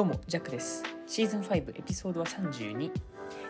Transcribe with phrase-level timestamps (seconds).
[0.00, 0.82] どうも、ジャックです。
[1.06, 2.90] シーズン5エピソードは32。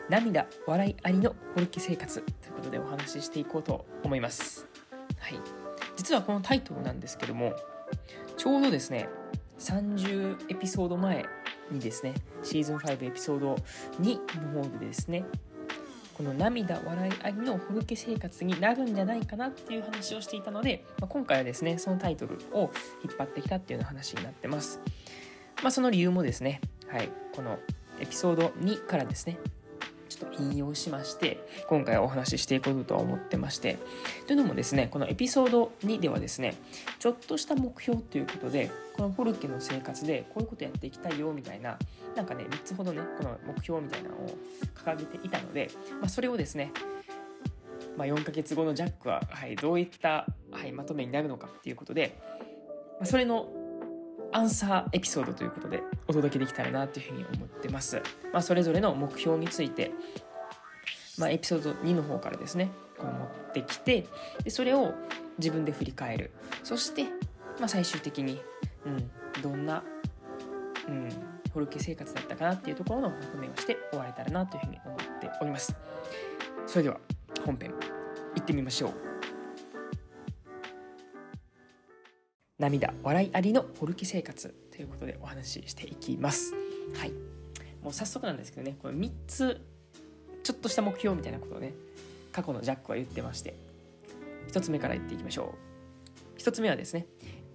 [0.08, 4.66] 涙、笑いありのホルケ生活ということでお話ししていこうと思います。
[5.20, 5.38] はい。
[5.94, 7.54] 実はこのタイトルなんですけども、
[8.36, 9.08] ちょうどですね、
[9.60, 11.24] 30エピソード前
[11.70, 13.54] にですね、シーズン5エピソード
[14.00, 15.24] 2の方でですね、
[16.16, 22.72] この涙、笑いありのホルケ生活になるんじゃないかなっていう話をしていたので、まあ、今回はですね、そのタイトルを
[23.04, 24.80] 引っ張ってきたっていうような話になってます。
[25.62, 27.58] まあ、その理由もですね、はい、この
[28.00, 29.38] エピソード2からですね、
[30.08, 33.78] ちょっと引用しまして、今回お話ししていこうとは思ってまして、
[34.26, 36.54] というのもですね、このエピソード2ではですね、
[36.98, 41.78] ちょっとした目標ということで、このフォルケの生活でこういうことやっていきたいよみたいな、
[42.16, 44.36] なんかね、3つほどね、この目標みたいなのを
[44.74, 46.72] 掲げていたので、まあ、それをですね、
[47.96, 52.18] まあ、4ヶ月後のジャックは、はい、どういった、はい、まとめになるのかっていうことで、
[52.98, 53.48] まあ、それの
[54.32, 58.02] アンサーエピソードということでお届けできたらなというふうに思ってます。
[58.32, 59.92] まあ、それぞれの目標について、
[61.18, 64.06] まあ、エピソード2の方からですね、こう持ってきて、
[64.44, 64.94] でそれを
[65.38, 66.30] 自分で振り返る。
[66.62, 67.04] そして、
[67.58, 68.40] まあ、最終的に、
[68.86, 69.10] うん、
[69.42, 69.82] どんな、
[70.88, 71.08] うん、
[71.52, 75.74] ホルケ生活だったかなっていうところのまとめをして終われたらなというふうに思っております。
[76.66, 76.98] それでは
[77.44, 77.72] 本編
[78.36, 79.09] 行ってみましょう。
[82.60, 86.54] 涙笑いありのホルキ生活ということでお話ししていきます。
[86.94, 87.12] はい。
[87.82, 89.60] もう早速なんですけどねこれ3つ
[90.42, 91.72] ちょっとした目標みたいなことをね
[92.30, 93.54] 過去のジャックは言ってまして。
[94.52, 95.54] 1つ目から言っていきましょ
[96.36, 96.40] う。
[96.40, 97.06] 1つ目はですね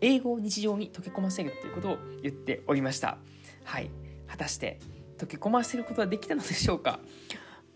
[0.02, 3.18] 英語を日常に溶け込ませるということを言っておりました。
[3.64, 3.92] はい。
[4.28, 4.80] 果たして
[5.18, 7.00] 溶け込ませることはできたのでしょうか？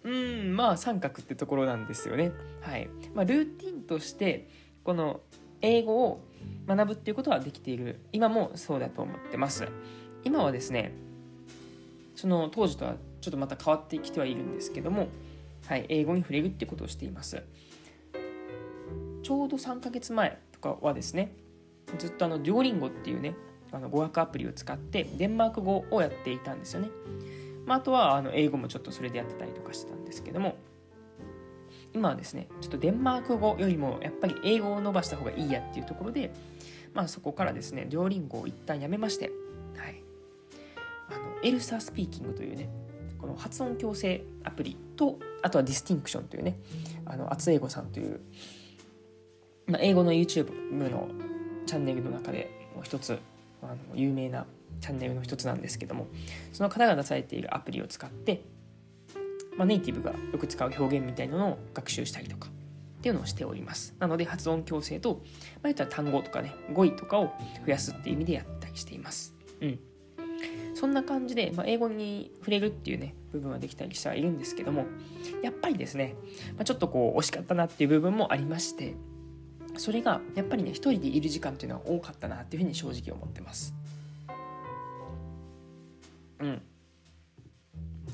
[0.03, 2.31] うんまあ三角ってところなんですよね。
[2.61, 4.49] はい、まあ、ルーティンとして
[4.83, 5.21] この
[5.61, 6.21] 英語を
[6.67, 7.99] 学ぶっていうことはできている。
[8.11, 9.67] 今もそうだと思ってます。
[10.23, 10.93] 今はですね
[12.15, 15.07] その当時とはちょっとまた変わってきてはいるんですけども、
[15.67, 17.43] はい、英語に触れるっていうことをしています。
[19.23, 21.33] ちょうど3ヶ月前とかはですね
[21.97, 23.35] ずっとあのデュオリンゴっていうね
[23.71, 26.89] あの語学アプリを使ってデンマーク語をやっていたんですよね、
[27.65, 30.55] まあ、あとはあの英語もちょっとそれでやってたりとかしてたんですけども
[31.93, 36.31] 今はですねちょっとデンマーク語よりもやっぱり英語を伸ばした方がいいやっていうところで、
[36.93, 39.31] まあ、そこからですね Duolingo を一旦やめまして、
[39.75, 40.03] はい、
[41.09, 42.69] あの ELSA Speaking というね
[43.17, 46.59] この発音矯正アプリとあとは Distinction というね
[47.05, 48.21] あの厚英語さんという、
[49.67, 51.07] まあ、英語の YouTube の
[51.65, 53.19] チャンネルの中でもう一つ
[53.61, 54.45] あの有名な
[54.79, 56.07] チャンネルの一つなんですけども
[56.53, 58.43] その方が出されているアプリを使って
[59.59, 63.93] まあ、ネイティブがよく使う表現みたいなのを学習したりとかっていうのをしております。
[63.99, 65.21] なので発音矯正と、まあ、
[65.63, 67.33] 言ったら単語とかね、語彙とかを
[67.65, 69.35] 増やすっていう意味でやったりしています。
[69.59, 69.79] うん。
[70.75, 74.85] そんな感じで、まあ、英語に触れるっていうね、部分はできたりしてはいるんですけども、
[75.43, 76.15] やっぱりですね、
[76.55, 78.95] まあ、ちょっとこう惜しかったなっていう部分もありまして、
[79.75, 83.73] それがやっぱりね、一人でいる時間っていうのは多かったなっていうふうに正直思ってます。
[86.39, 86.61] うん。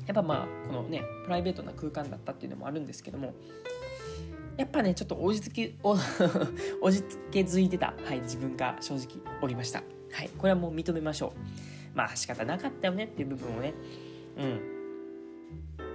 [0.06, 3.34] やっぱまあこのねプライベートな空間だったっていうのもあるんですけども
[4.56, 5.96] やっぱねちょっと落ち着きお
[6.80, 9.82] 落ち着けづいてた、はい、自分が正直おりました。
[10.12, 11.34] はいこれはもう認めましょ
[11.94, 11.96] う。
[11.96, 13.74] まあ仕方なかったよねっていう部分をね。
[14.38, 14.60] うん。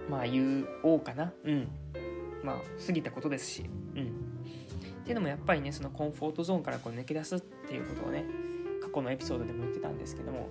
[0.10, 1.34] まあ言おうかな。
[1.44, 1.68] うん。
[2.44, 3.66] まあ過ぎたことですし。
[3.96, 4.04] うん。
[4.04, 8.26] っていうのもやっぱりねそのコンフォートゾーンからこう抜け出すっていうことをね
[8.82, 10.50] 過去のエピソードでも言ってたんですけども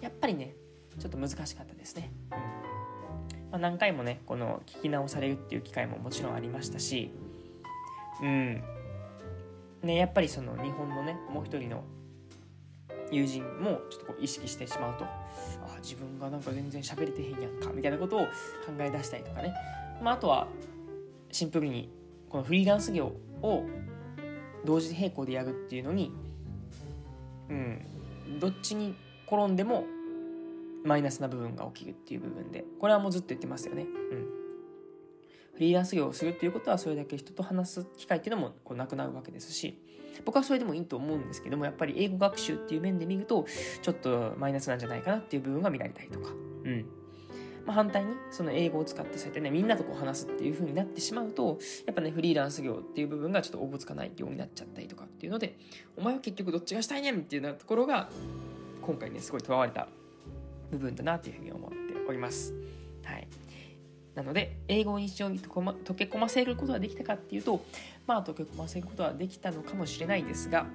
[0.00, 0.56] やっぱりね
[0.98, 2.61] ちょっと難しかったですね、うん
[3.52, 7.12] まあ、何回もねこの聞き直されるっていう機会ももちろんありましたし
[8.20, 8.62] うん。
[9.82, 11.84] ねやっぱりその日本のねもう一人の
[13.10, 18.28] 友人もちょっとこう意識してしまうとあ自分がなんか全然喋れてへんやんかみたいなことを考
[18.78, 19.52] え出したりとかね、
[20.02, 20.48] まあ、あとは
[21.30, 21.90] シンプルに
[22.30, 23.12] このフリーランス業
[23.42, 23.66] を
[24.64, 26.10] 同時並行でやるっていうのに
[27.50, 27.86] うん。
[28.40, 28.94] どっちに
[29.26, 29.84] 転んでも
[30.84, 33.82] マイナスな部分が起きるっていう部分でこれはもうずっと言ってますよね。
[33.82, 33.88] うん、
[35.54, 39.78] フリーランス業をするっていうことはそれだけ人と話す機会っていうのもこうなくなるわけですし
[40.24, 43.46] 僕はそれでもいいと思うんですけどもやっぱり英語学習っていう面で見ると
[43.80, 46.30] ちょっとマイナスなんじゃないかなっていう部分が見られたりとか。
[46.64, 46.86] うん
[47.66, 55.56] まあ、反対にその英語を使ってそうやってねみんなとこう話すっていう風になってしまうとやっぱねフリーランス業っていう部分がちょっとおぼつかないようになっちゃったりとかっていうので
[55.96, 58.08] お前は結局どっちがしたいねんっていうようなところが
[58.80, 59.86] 今回ねすごいとらわれた
[60.72, 61.76] 部分だなというふうに思って
[62.08, 62.54] おります。
[63.04, 63.28] はい、
[64.14, 67.64] なので英語を日常に溶け込ませることができたかっていうと
[68.06, 70.66] まあ溶け込ませることはできたのかもしれないですが、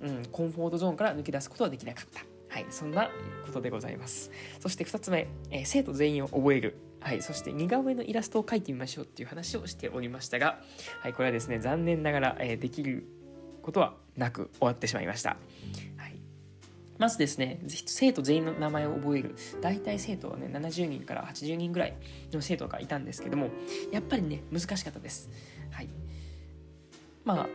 [0.00, 2.24] うん、コンフォートゾーンから抜け出すことはできなかった。
[2.48, 3.08] はい、そんな
[3.46, 4.32] ことでございます。
[4.58, 6.76] そして2つ目、えー、生徒全員を覚える。
[7.00, 10.60] はい、そして似顔絵のイラストを描いてみましょうっていう話をしておりましたが、
[11.00, 13.06] はい、これはですね、残念ながら、えー、できる
[13.62, 15.36] ことはなく終わってしまいました。
[17.00, 19.34] まずですね、生徒全員の名前を覚える。
[19.62, 21.96] 大体生徒はね、70人から80人ぐらい
[22.30, 23.48] の生徒がいたんですけども、
[23.90, 25.30] やっぱりね、難しかったです。
[25.70, 25.88] はい。
[27.24, 27.48] まあ、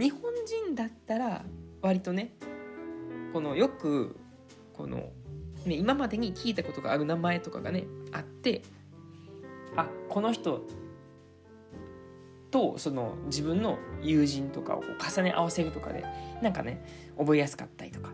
[0.00, 1.44] 日本人だったら、
[1.82, 2.32] 割とね、
[3.34, 4.16] このよく、
[4.72, 5.10] この、
[5.66, 8.62] ね、今までに聞いたことがある名前とかがね、あって
[9.76, 10.62] あこの人
[12.52, 16.04] とその自分の友人とかを重ね合わせるとかで
[16.40, 16.84] なんかね
[17.18, 18.10] 覚えやすかったりとか、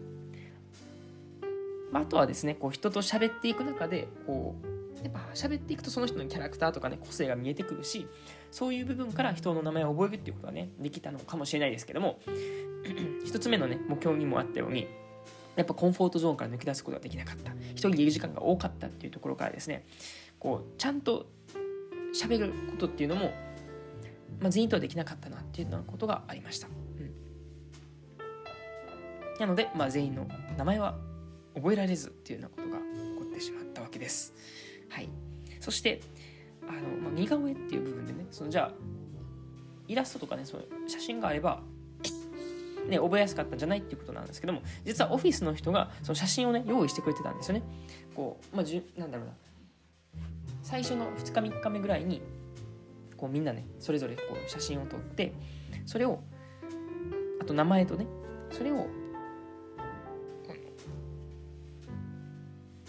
[1.92, 8.06] まあ、あとはですねこう人と喋っていく中でこうやっぱ喋っていくとその人のキャラクターとかね個性が見えてくるし
[8.50, 12.20] そういう部分から人の名前を覚えるっていうことはねできたのかもしれないですけども
[13.24, 14.88] 一つ目のね目標にもあったように
[15.56, 17.50] やっぱコンフォートゾーンから抜け出すことができなかった。
[17.72, 19.84] 一人でいる時間が多かったっていうところからですね
[20.38, 21.26] こうちゃんと
[22.14, 23.32] 喋ることっていうのも、
[24.40, 27.12] まあ、全員とはできなかったなっていうようなことがありました、うん、
[29.40, 30.96] なので、まあ、全員の名前は
[31.54, 34.32] 覚えられずっていうようなことが起こってしまったわけです。
[34.88, 35.08] はい。
[35.60, 36.00] そして
[36.68, 38.72] あの、まあ、似顔絵っていう部分でねそのじゃあ
[39.88, 41.62] イラストとかねその写真があれば
[42.88, 47.62] ね、覚えやすかったんじゃないっていうことなんですけども実はオフィスの人がその写真をね用意してくれてたんですよね。
[48.14, 49.32] こうまあじゅなんだろうな。
[50.62, 52.22] 最初の2日3日目ぐらいに
[53.18, 55.34] こうみんなねそれぞれこう写真を撮って
[55.84, 56.20] それを
[57.40, 58.06] あと名前とね
[58.50, 58.86] それを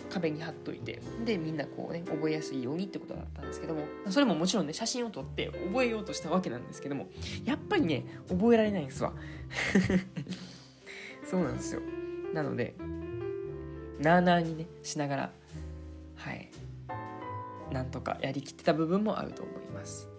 [0.10, 7.08] 壁に貼っといてでみんなこうね覚えやすいようにってことだったんですけどもそれももちろんね写真を撮って覚えようとしたわけなんですけども
[7.46, 9.14] やっぱりね覚えられないんですわ。
[11.30, 11.82] そうなんですよ。
[12.34, 12.74] なので
[14.00, 15.32] なあなあにねしながら
[16.16, 16.50] はい
[17.72, 20.10] なんとかやりきってた部分もあると思います。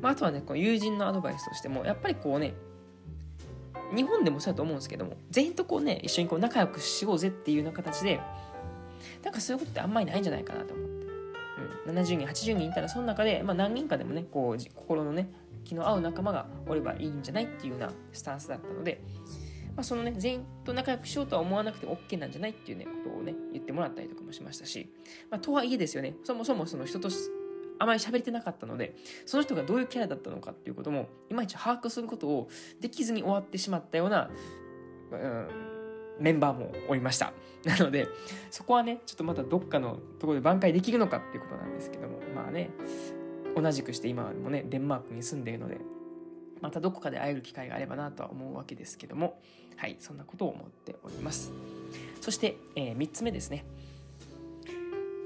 [0.00, 2.54] まあ、あとはねこの友人のアドバイスとしてもやっぱりこうね
[3.94, 8.20] 日本でもそうだと思うんですけども全員とこうね一緒にこう仲良くしようぜっていうような形で
[9.22, 11.06] なんかそういうことってあんまりないんじゃないかなと思って。
[11.88, 15.30] うん、70人、80人いたら、その中で、まあ、何人かでもね、こう、心のね、
[15.64, 19.02] 気の合う仲間がおればいいんじゃないっていうようなスタンスだったので、
[19.76, 24.88] まあ、そのね、全員と仲良くしようとは思わなくて OK なんじゃないっていうね、ことをね、言ってもらったりとかもしましたし、
[25.30, 27.08] まあ、とはいえですよね、そもそもその人と
[27.78, 28.94] あまり喋れてなかったので、
[29.26, 32.48] その人がどういうキャラだったのかっていうことも、いまいち把握することを
[32.80, 34.30] できずに終わってしまったような、
[35.12, 35.48] うん、
[36.18, 37.32] メンバーもおりました。
[37.64, 38.08] なので、
[38.50, 42.70] そこはね、ちょっとまたどっかのところで挽回できるのかっていうことなんですけども、まあね、
[43.56, 45.78] 同じくして今もね、デンマークに住んでいるので、
[46.60, 49.40] またどこかで会える機会があればなとは思うわけですけども、
[49.76, 51.52] はい、そんなことを思っております。
[52.20, 53.64] そして、えー、3つ目ですね。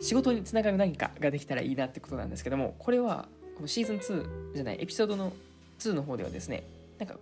[0.02, 5.32] 仕事につながる何かができたらいいなってことなんですけども、これは、このシーズン2じゃない、エピソードの
[5.78, 6.64] 2の方ではですね、
[6.98, 7.16] なんか、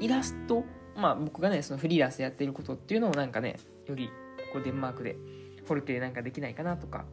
[0.00, 0.64] イラスト
[0.96, 4.08] まあ僕がね、そのフリーランスでやっていることっていうのをなんかね、より
[4.52, 5.16] こうデンマークで
[5.64, 7.04] フォルテなんかできないかなとか、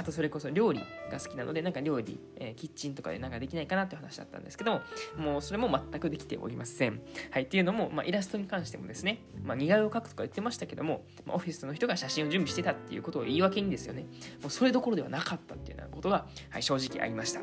[0.00, 0.80] あとそれこそ料理
[1.12, 4.80] が好きなので、なんか料理、えー、キッチンとかでなんかできないかなっていう話だったんですけど
[5.18, 7.02] も、うそれも全くできておりません。
[7.30, 14.06] はい、っていうのも、まあ、イラストに関してもですね、まあ、似顔絵を描くとか言ってましたけども、まあ、オフィスの人が写真を準備してたっていうことを言い訳にですよね、
[14.40, 17.40] もうそれどころではなかったっていうようなことが、はい、正直ありました。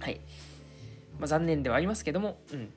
[0.00, 0.22] はい。
[1.18, 2.72] まあ、残念ではありますけども、うん、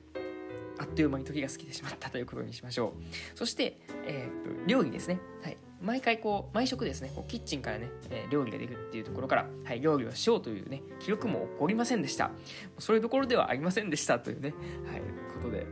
[0.78, 2.92] あっという間に時が過ぎてしまったということにしましょ
[3.34, 3.38] う。
[3.38, 5.18] そして、えー、っと料理ですね。
[5.42, 5.56] はい。
[5.80, 12.30] 毎回こう、毎食ですね、こうキッチンからね、え、料理が出るっていうところから、はい、料理をしようというね、記録も起こりませんでした。
[12.78, 14.54] それどころではありませんでしたというね、
[14.86, 15.00] はい、
[15.34, 15.66] ことで、はい、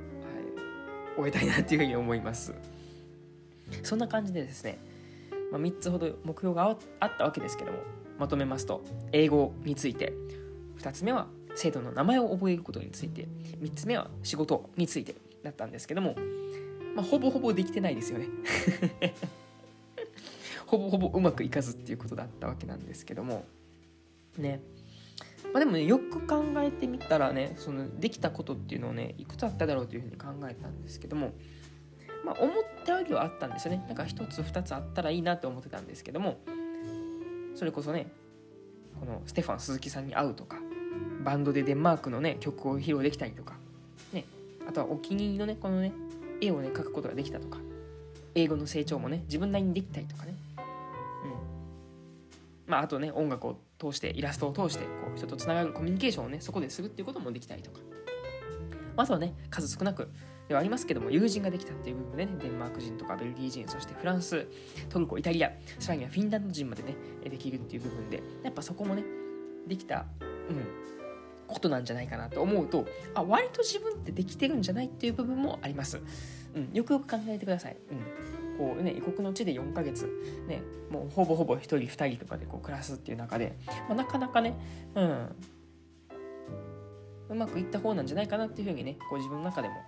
[1.17, 2.55] 終えたいなっていうふうに思います。
[3.83, 4.79] そんな感じでですね、
[5.51, 7.79] まあ、3つほど目標があったわけですけども、
[8.19, 10.13] まとめますと、英語について、
[10.79, 13.27] 2つ目は生徒の名前を覚えることについて
[13.61, 16.15] 3つ目は仕事についてだったんですけども、
[16.95, 18.27] まあ、ほぼほぼできてないですよね
[20.67, 23.45] ほぼほぼうまくいかずっていうことだったわけなんですけども。
[24.37, 24.61] ね。
[25.53, 31.33] まあ、でもねよく考えてみたらねそのできたことっていうのをねいくつあっただろうというふうに考えたんですけども。
[32.25, 32.55] まあ思っ
[32.85, 33.85] たよりはあったんですよね。
[33.87, 36.39] なんか1つ2つあったらいいなと思ってたんですけども。
[37.55, 38.11] それこそね
[38.99, 40.61] このステファン鈴木さんに会うとか。
[41.25, 43.55] バンドでデンマークのね曲を披露できたりとか、
[44.13, 44.25] ね、
[44.69, 45.93] あとはお気に入りのねこのね
[46.41, 47.59] 絵をね描くことができたとか。
[48.37, 50.35] 英語の成長もね自分なりにできたりとかね。
[52.67, 57.81] まああとね音楽を通してイラストを通してこう人とつながるコミュニケーションをねそこでするっていうこともできたりとか。
[58.99, 60.11] あとはね数少なく
[60.49, 64.47] ではありますけども友人ができたっていう部分でねデンマーク人とかベルギー人そしてフランス
[64.89, 66.97] トルコイタリアさらにはフィンランド人までね
[67.29, 69.05] できるっていう部分でやっぱそこもね
[69.67, 70.07] できた、
[70.49, 70.67] うん、
[71.49, 76.01] ことなんじゃないかなと思うとあ割と自分ってできてるんじゃないっていう部分もあります、
[76.57, 80.11] うん、よくよく考えてください、うん、こうね異国の地で4ヶ月。
[80.49, 83.57] ねもうほぼほぼ1人2人とかでこう暮らすっていう中で、
[83.89, 84.57] まあ、なかなかね
[84.95, 85.37] うん。
[87.29, 89.81] うまくいった方なんじゃないかなっていうふうにねこ自分の中でもこ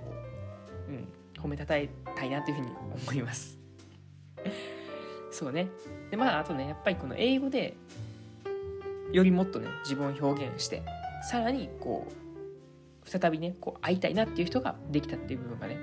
[0.89, 1.09] う、うん、
[1.41, 2.73] 褒めたたえたいなというふうに
[3.09, 3.59] 思います。
[5.31, 5.69] そうね。
[6.11, 7.75] でまああとねやっぱりこの英語で
[9.13, 10.83] よりもっとね自分を表現して
[11.31, 15.79] さらにこう再びねこう会いたいなっていう人ができたっていう部分がね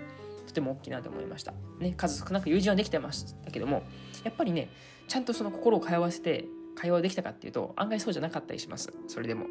[0.56, 3.84] ても大きいなと思いました、ね、数少なく友人はできてましたけども
[4.24, 4.70] やっぱりね
[5.08, 6.46] ちゃんとその心を通わせて
[6.76, 8.92] 会話できたかっていうと案外そうじゃなかったりします。
[9.08, 9.46] それでも。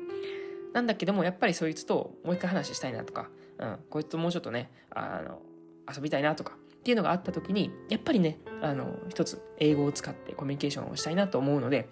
[0.75, 5.41] なんだけどもやっぱりそいつともう一回話したいなとか、うん、こいつともうちょっとねあの
[5.89, 11.89] 遊びたいなとかっていうのがあった時にやっぱりねあの一つ英語を使ってコミュニケーションをしたいなと思うので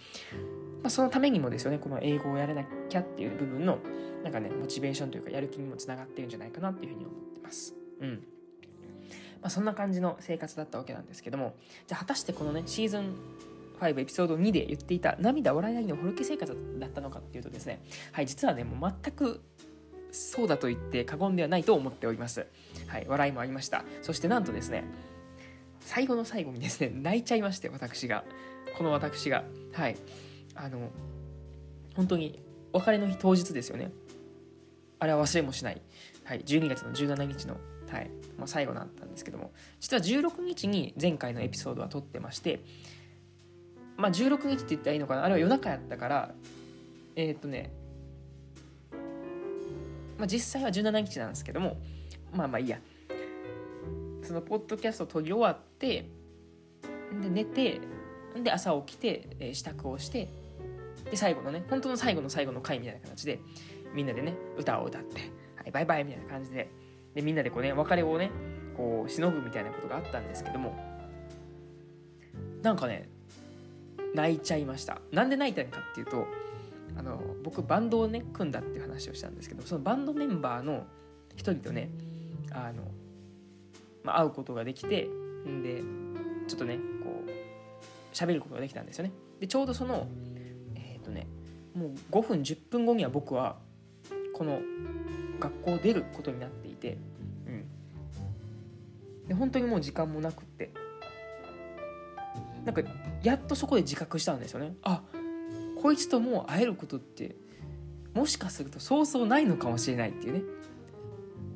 [0.83, 3.79] まあ、そのためにもですよねこの英語をやらなきゃっていう部分の
[4.25, 7.75] なんかねモチベーションというかやる気にもつながってるんじゃないかなっていうふうに思ってます。
[8.01, 8.23] うん。
[9.43, 11.55] まあ、そんな感じの生活だったわけなんですけども
[11.87, 13.15] じゃあ果たしてこのねシーズン
[13.81, 17.83] 5エピソード2で言っていた涙笑いありのホルケ生活だったのかっていうとですね
[18.13, 19.43] はい実はねもう全く
[20.13, 22.47] そうだと言って過言ではないと思っております。
[22.87, 23.83] はい、笑いもありました。
[24.03, 24.85] そしてなんとですね、
[25.81, 28.23] 最後の最後にですね、泣いちゃいまして、私が。
[28.77, 29.43] この私が。
[29.73, 29.97] はい。
[30.55, 30.91] あの
[31.97, 33.91] 本当に別れの日当日ですよね
[34.99, 35.83] あれは忘れもしない、
[36.25, 37.57] はい、12月の17日の、
[37.93, 38.11] はい。
[38.39, 39.53] まあ、最後だったんですけども。
[39.79, 42.61] 実は16日に前回のエピソードは撮ってまして
[43.99, 45.25] まあ16日って言ったらいいのかな。
[45.25, 46.35] あれは夜中やったから
[47.15, 47.71] えー、っとね
[50.19, 51.77] まあ実際は17日なんですけども
[52.33, 52.81] まあまあいいや。
[54.23, 56.09] そのポッドキャストを撮り終わって
[57.21, 57.81] で寝て
[58.43, 60.29] で朝起きて、えー、支度をして
[61.11, 63.41] で最後のね本当の最後の最後の回みたいな形で
[63.93, 65.21] みんなでね歌を歌って
[65.57, 66.71] 「はい、バイバイ」みたいな感じで
[67.15, 68.31] でみんなでこうね別れをね
[68.77, 70.75] こう忍ぶみたいなことがあったんですけども
[72.63, 73.09] なんかね
[74.15, 75.01] 泣いちゃいました。
[75.11, 76.27] なんで泣いたのかっていうと
[76.97, 80.85] あの僕バンドをね組んだっていう話をしたんですけどそのバンドメンバーの
[81.35, 81.89] 一人とね
[82.51, 82.83] あの、
[84.05, 85.09] まあ、会うことができて
[85.49, 85.83] んで
[86.47, 89.13] ちょっとねこう喋ることができたんですよね。
[89.41, 90.07] でちょうどその
[90.75, 91.27] えっとね
[91.75, 93.57] もう5分10分後には僕は
[94.35, 94.61] この
[95.41, 96.99] 学校を出ることになってて、
[97.47, 97.51] う
[99.25, 100.71] ん、で本当にもう時間もなくって。
[102.65, 102.83] なんか
[103.23, 104.75] やっとそこで自覚したんですよね。
[104.83, 105.03] あ
[105.81, 107.35] こいつともう会えることって
[108.15, 110.43] もしかするとそうそうないのかもしれないっていうね。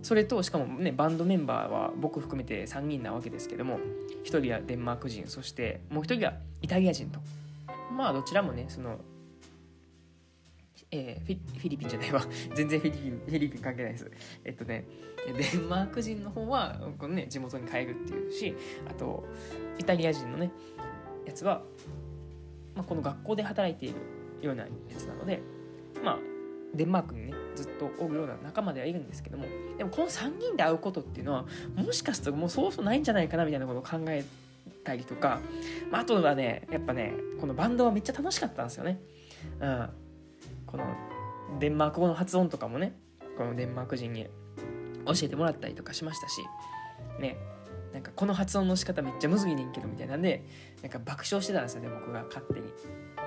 [0.03, 3.79] それとしかもねバンドメンバーは僕含めて3人なわけですけども
[4.25, 7.21] 1人はデンマーク人そしてもう1人はイタリア人と。
[7.93, 8.99] まあどちらもねその
[10.91, 12.23] えー、フィフィリピンじゃないわ。
[12.55, 14.11] 全然フィリピンフィリピン関係ないです。
[14.45, 14.85] えっとね
[15.27, 18.55] デンマーク人の方はこの、ね、地元に帰るっていうし
[18.89, 19.25] あと
[19.79, 20.53] イタリア人のね
[21.25, 21.63] やつは、
[22.75, 23.97] まあ、この学校で働いている
[24.47, 25.41] ようなやつなので
[26.05, 26.19] まあ
[26.75, 34.25] デンマークにねずっとおるような仲間ではいるんですけどもでもこの3人で会うことっていうのはもしかするともうそうそうないんじゃないかなみたいなことを考え
[34.85, 35.41] たりとか、
[35.91, 39.01] まあ、あとはねやっぱねこのバンドはめっちゃ楽しかったんですよね。
[39.61, 39.89] うん。
[40.77, 42.95] このデンマーク語の発音とかもね
[43.39, 44.27] このデンマーク人に
[45.07, 46.43] 教えてもらったりとかしましたし
[47.19, 47.39] ね
[47.95, 50.45] なんかこの発音の仕方めっちゃむずいねんけどみたいなんで
[50.83, 52.67] なんか爆笑してたんですよね僕が勝手に。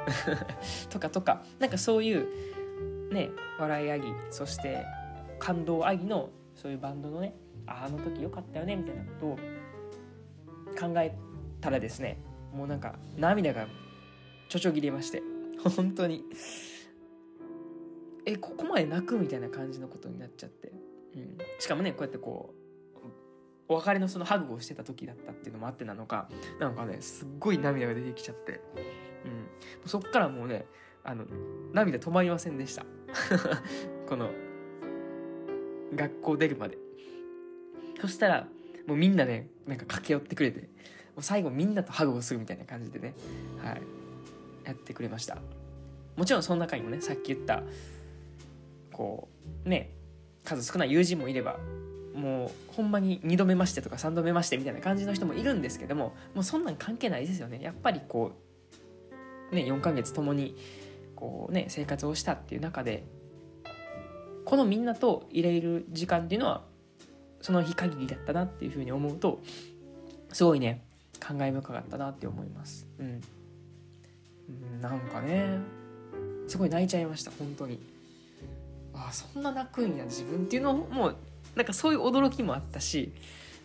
[0.90, 4.86] とかとかなんかそういうね笑いあぎそして
[5.40, 7.34] 感動あぎのそういうバンドのね
[7.66, 9.38] あの時良かったよねみたいなことを
[10.80, 11.16] 考え
[11.62, 12.22] たらですね
[12.54, 13.68] もうなんか涙が
[14.50, 15.24] ちょちょぎれまして
[15.76, 16.24] 本当に。
[18.26, 20.72] えここまで泣くみたいな感じのことになっちゃって、
[21.16, 22.60] うん、しかもねこうやってこう
[23.70, 26.28] お別れのそのハグをしてた時だったっていうのもあってなのか
[26.60, 28.62] なんかねすっごい涙が出てきちゃって、
[29.84, 30.66] うん、そっからもうね
[31.04, 31.26] あの
[31.72, 32.86] 涙止まりませんでした。
[34.08, 34.32] この
[35.96, 36.78] 学校出るまで。
[38.02, 38.48] そしたら
[38.88, 40.68] もうみんなねなんか駆け寄ってくれても
[41.18, 43.14] う最後みんなとハグをするみたいな感じでね
[43.62, 43.82] はい。
[44.66, 45.38] やってくれました。
[46.16, 47.64] もちろんその中にもねさっき言った
[49.00, 49.30] こ
[49.66, 49.92] うね
[50.44, 51.56] 数少ない友人もいれば
[52.14, 57.62] もうほんまに2度目ましてとか3度目ましてみたいな感じの人もいるんですけどももうそんなん関係ないですよね。
[57.62, 58.34] やっぱりこ
[59.54, 60.54] うね4ヶ月共に
[61.16, 63.06] こうね生活をしたっていう中で
[64.44, 66.66] このみんなといれる時間っていうのは
[67.40, 69.40] その日限りだったなっていうふうに思うと
[70.34, 70.84] すごいね
[71.22, 73.22] 感慨深かったなって思います、うん、
[74.82, 75.60] なんかね
[76.50, 77.99] すごい泣いちゃいました本当に。
[79.08, 81.14] あそんな泣くんや自分っていうのも
[81.56, 83.12] なんかそういう驚きもあったし、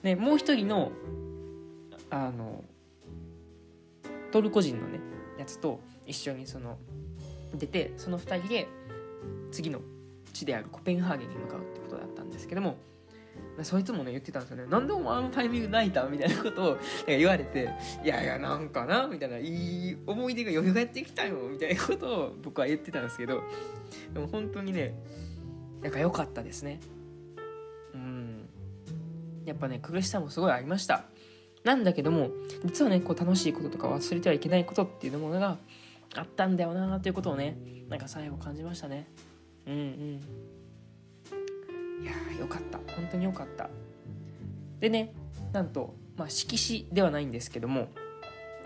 [0.03, 0.93] ね、もう一人の
[2.11, 2.65] あの
[4.31, 5.01] トルコ人のね
[5.39, 6.79] やつと一緒にその
[7.55, 8.69] 出てその2人で
[9.51, 9.81] 次の
[10.33, 12.77] 地であるコペンハーゲンに向かうってことだったんですけども
[13.63, 14.67] そいつもね言ってたんですよね。
[14.67, 17.71] なんでお前あのタイミング泣いたみたいなことを言われて
[18.05, 23.43] いやいやなんかなみたいないい思い出が蘇ってきたよみたいなことを僕は言ってたんですけど
[24.13, 24.95] でも本当にね
[25.83, 26.81] なんか良かったですね。
[27.95, 28.49] うん。
[29.45, 31.05] やっぱね苦しさもすごいありました。
[31.63, 32.31] なんだけども
[32.65, 35.59] 実はねこう楽しいこととか忘れてはいけないことっていうものが
[36.15, 37.57] あったんだよなということをね
[37.89, 39.07] なんか最後感じましたね。
[39.67, 40.21] うんうん。
[42.05, 42.79] いやーよかった。
[42.95, 43.71] 本当によかった。
[44.81, 45.15] でね
[45.53, 47.89] なんとまあ色紙ではないんですけども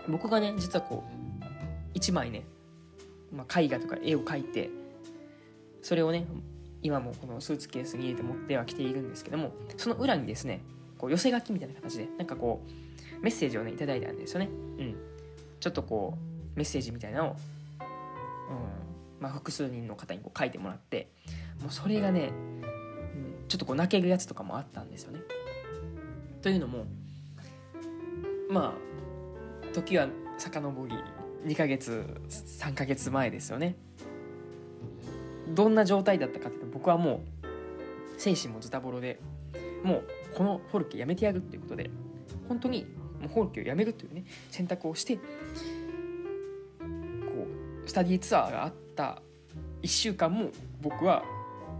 [0.07, 1.03] 僕がね実はこ
[1.93, 2.43] う1枚ね、
[3.31, 4.69] まあ、絵画とか絵を描いて
[5.81, 6.25] それをね
[6.81, 10.61] 今もこのスーツケースに入れて持ってはきているんですけどもその裏にですね
[10.97, 14.49] こう寄せ書きみたいな形でなんかこうメッセージをねいただいたんですよね。
[14.79, 14.95] うん。
[15.59, 16.17] ちょっとこ
[16.55, 17.35] うメッセージみたいなのを、うん
[19.19, 21.11] まあ、複数人の方にこう書いてもらって
[21.61, 22.31] もうそれがね
[23.49, 25.19] ちょっとこう泣けるやつとかもあったんですよね。
[26.41, 26.85] というのも
[28.49, 30.95] まあ時は遡り
[31.45, 33.75] 2ヶ月3ヶ月前ですよね。
[35.49, 39.19] どんな状態だったかっていうと僕はもう精神もズタボロで
[39.83, 40.03] もう
[40.35, 41.89] このフォルケやめてやるっていうことで
[42.47, 42.85] 本当に
[43.19, 45.21] もうフォルケをやめるというね選択をしてこ
[47.83, 49.21] うスタディツアーがあった
[49.81, 51.23] 1週間も僕は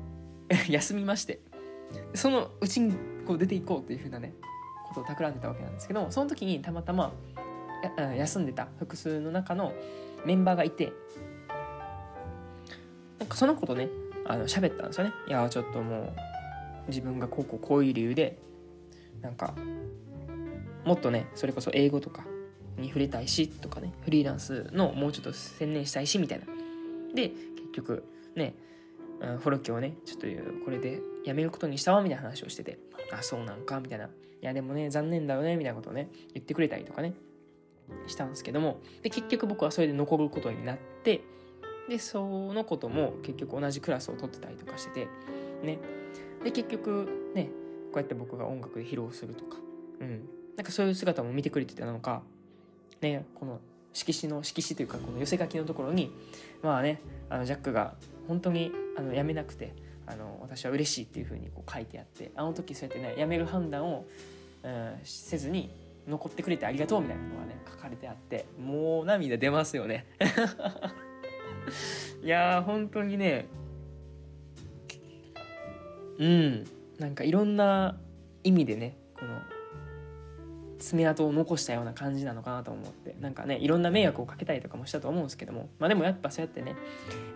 [0.68, 1.40] 休みまして
[2.14, 2.94] そのうちに
[3.26, 4.34] こう出ていこうというふうなね
[4.88, 7.14] ことを企んでたわけなんですけどその時にたまたま
[8.18, 9.74] 休んでた複数の中の
[10.26, 10.92] メンバーがいて
[13.20, 13.90] なんかその子とね
[14.26, 15.14] あの喋ったんですよね。
[15.28, 16.14] いやちょっとも
[16.88, 18.38] う自分がこうこうこういう理由で
[19.22, 19.54] なんか
[20.86, 22.24] もっとねそれこそ英語とか
[22.78, 26.46] に触れたいしとかねフリーランスのもうちょっと専念したいしみたいな。
[27.14, 28.04] で結局
[28.36, 28.56] ね
[29.20, 30.28] フォロキをねちょっと
[30.64, 32.80] これでやめることにしたわみたいな話をしてて。
[33.12, 34.06] あそうなんかみたいな。
[34.06, 34.10] い
[34.42, 37.14] やでもね残念だよねみたいなことをね言ってくれたりとかね。
[38.08, 38.80] したんですけども。
[39.02, 41.22] で結局僕はそれで残ることになって
[41.90, 45.08] でその子とも結局同じクラスを取ってたりとかしてて。
[45.64, 45.80] ね。
[46.44, 47.50] で結局ね
[47.92, 49.58] こうやって僕が音楽で披露するとか。
[50.00, 50.30] うん。
[50.56, 52.22] なんかそういう姿も見てくれてたのか。
[53.02, 53.60] ねこの
[53.94, 56.12] 色紙の色紙というかこの寄せ書きのところに
[56.62, 57.96] まあねあのジャックが
[58.30, 59.74] 本当にあのやめなくて
[60.06, 64.06] あの私は嬉しいっていうふうにこう書いてあってあの時そうやってねやめる判断を、
[64.64, 65.72] うん、せずに
[66.08, 70.06] 残ってくれてありがとうみたいなのがね書かれてあってもう涙出ますよね。
[72.24, 73.48] いやー本当にね
[76.20, 76.68] うん
[77.00, 77.98] なんかいろんな
[78.44, 78.96] 意味でね
[80.80, 86.76] 爪痕を残したような感じなのかなと思ってなんかねいろんな迷惑をかけたりとかもしたと思うんですけどもまあでもやっぱそうやってね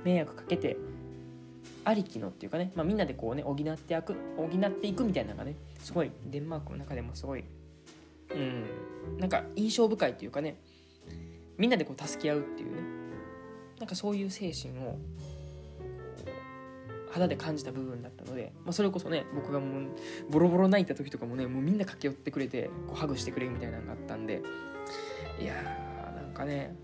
[0.04, 0.78] 迷惑かけて
[1.86, 7.44] ありきのっていうかね、まあ、みんなでこうね補っていく補っていくみたいなのがねすごいデンマークの中でもすごい
[8.32, 10.58] うんなんか印象深いっていうかね
[11.58, 12.82] みんなでこう助け合うっていうね
[13.80, 14.98] なんかそういう精神を
[17.14, 19.88] 肌で感じた部分だったので、まあ、それこそね僕がもう
[20.32, 24.42] ボロボロ泣いた時とかもねもうみんな駆け寄ってくれてこうハグしてくれるみたいなのがあったんで
[25.40, 26.76] いやーなんかね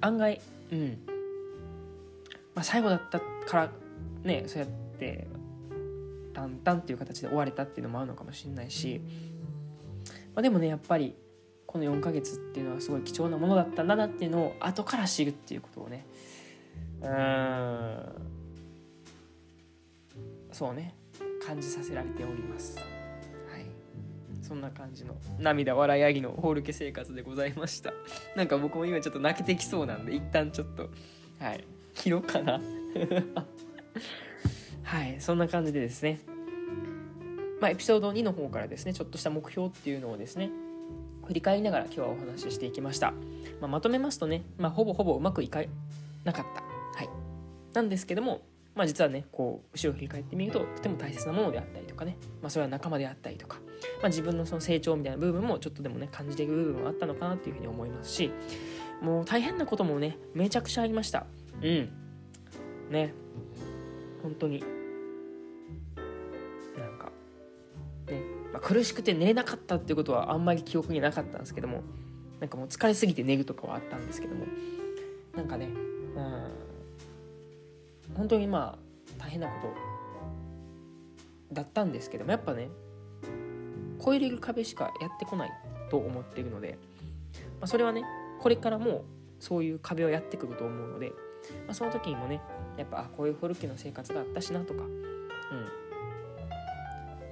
[0.00, 0.98] 案外うん。
[2.54, 3.70] まあ、最後だったから
[4.22, 5.26] ねそうやって
[6.32, 9.00] 淡々っていう形で終われたっていうのもあるのかもしれないし、
[10.34, 11.16] まあ、でもねやっぱり
[11.66, 16.06] この4ヶ月っていうのはすごい貴重なものだったんだなっていうのを後から知るっていうことをね
[17.02, 18.41] うん。
[20.52, 20.94] そうね。
[21.44, 22.78] 感じさせられております。
[22.78, 22.84] は
[23.58, 23.66] い、
[24.42, 27.92] そんな感じの涙笑いあぎのホール家生活でございました。
[28.36, 30.88] なんか僕も今ちょっと泣けてきそうなんで一旦ちょっと
[31.40, 31.64] はい。
[31.94, 32.60] 切ろうかな。
[34.84, 35.20] はい。
[35.20, 36.20] そんな感じでですね。
[37.60, 40.50] まあエピソード2の方からですねちょっとした目標っていうのをですね
[41.26, 43.12] 振り返りながら今日はお話ししていきました、
[43.60, 45.62] まあ、まとめますとね、まあ、ほぼほぼうまくいか
[46.24, 46.62] なかった。
[46.98, 47.08] はい。
[47.72, 48.42] なんですけども
[48.74, 53.58] まあ実はねこう後ろを振り返ってみるととても大切なものであったりとかね、まあ、それは仲間であったりとか、
[54.00, 58.30] まあ、自分のその成長みたいな部分もちょっとでもね感じていく部分もあったのかなっていうふうに思いますし。
[59.02, 61.26] もう大変なこともねめちゃくちゃありました。
[61.60, 61.90] うん。
[62.88, 63.12] ね。
[64.22, 64.60] 本当に。
[66.78, 67.10] なんか。
[68.60, 71.82] 苦しくて寝れなかったっていうことはあんまり記憶になかったんですけども。
[72.38, 74.46] なんかもう疲れすぎて寝るとかはあったんですけども。
[75.34, 75.66] なんかね。
[75.66, 76.71] うん
[78.14, 79.52] 本当にまあ大変なこ
[81.50, 82.68] とだったんですけどもやっぱね
[84.04, 85.50] 超えれる壁しかやってこない
[85.90, 86.78] と思っているので、
[87.60, 88.02] まあ、それはね
[88.40, 89.04] これからも
[89.38, 91.10] そういう壁をやってくると思うので、
[91.66, 92.40] まあ、その時にもね
[92.76, 94.90] やっぱあこういうフォルケの生活があったしなとか、うん、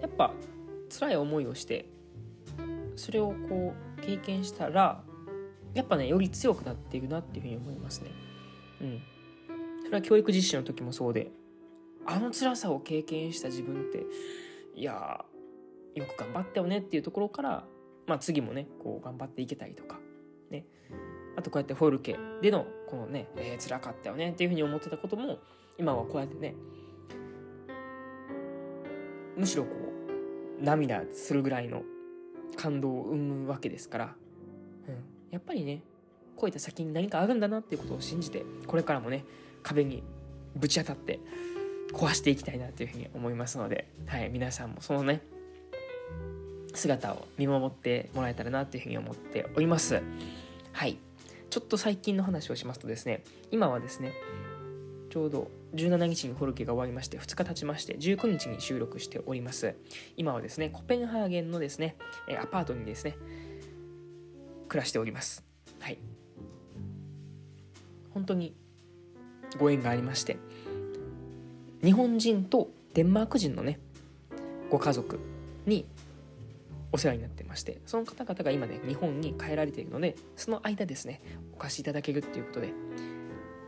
[0.03, 0.33] やっぱ
[0.91, 1.87] 辛い思いをして
[2.97, 5.03] それをこう経験したら
[5.73, 8.11] やっぱねより強くなっていくなっていうふうに思いますね。
[8.81, 9.03] うん、
[9.91, 11.33] それは教育実習の時もそうで
[12.07, 14.07] あの辛さを経験した自分って
[14.77, 15.25] いや
[15.97, 17.65] よく頑張ったよねっていうところから、
[18.07, 19.99] まあ、次もねこう頑張っていけたりとか
[20.49, 20.65] ね。
[21.37, 25.39] あとこうやってフォルケでのこのね、えー、辛かったよねっていうふうに思ってたことも
[25.77, 26.55] 今はこうやってね
[29.37, 29.71] むしろこ
[30.61, 31.83] う涙するぐらいの
[32.57, 34.15] 感動を生むわけですから、
[34.87, 34.95] うん、
[35.33, 35.83] やっぱりね
[36.41, 39.25] 超えた先に何かあるんだなっていうことを信じてこれからもね
[39.63, 40.03] 壁に
[40.57, 41.21] ぶち当たって
[41.93, 45.23] 壊していきたいなというふうに思いますので、はい、皆さんもそのね
[46.75, 50.03] 姿を見守ってもらえたらなというふうに思っております。
[50.73, 50.99] はい
[51.51, 54.13] ちょっと最近の話をしますとですね今はですね
[55.11, 59.75] ちょうど17日にフォルケが終わりまして2日経ちまして19日に収録しております。
[60.17, 61.97] 今はですねコペンハーゲンのですね
[62.41, 63.17] アパートにですね
[64.69, 65.45] 暮らしております。
[65.81, 65.99] はい。
[68.15, 68.55] 本当に
[69.59, 70.39] ご縁がありまして
[71.83, 73.79] 日本人とデンマーク人のね
[74.71, 75.19] ご家族
[75.67, 75.87] に
[76.93, 81.21] お世話になってましてその方々が今ね日本に帰られているのでその間ですね
[81.55, 82.69] お貸しいただけるっていうことで、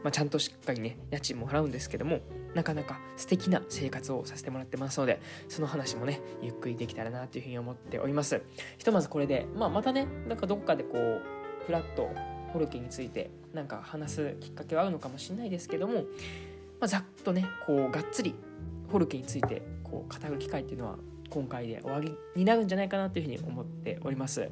[0.02, 2.20] まあ、ちゃんとしっかりね家賃も払うんですけども
[2.54, 8.42] なかなか素敵な生活をさせてもらってますのでその話もねゆっくりできたらなというふうに思っております。
[8.78, 11.22] ひとまずこれで、まあ、またねなんかどこかでこう
[11.66, 12.10] フラット
[12.52, 16.02] フォルケについてなんか話すきっかけはあるのかもしれないですけども、ま
[16.82, 18.34] あ、ざっとねこうがっつり
[18.88, 20.96] フォルケについてこう語る機会っていうのは
[21.30, 24.50] 今回で終わりになるんじゃないかなというふうに思っております。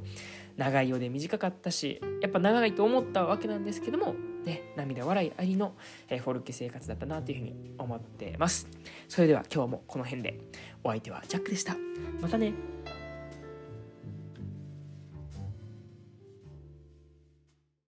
[0.56, 5.74] 長いようで短かったしやっぱ長いと思ったわけなんですけどもね涙笑いありの、
[6.08, 8.68] えフォルケ生活だったなというふうに思ってます。
[9.08, 10.38] それでは今日もこの辺で
[10.82, 11.76] お相手はジャックでした。
[12.20, 12.52] またね。